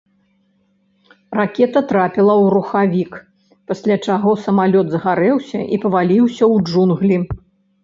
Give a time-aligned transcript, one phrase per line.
[1.37, 3.11] Ракета трапіла ў рухавік,
[3.73, 7.17] пасля чаго самалёт загарэўся і паваліўся ў джунглі.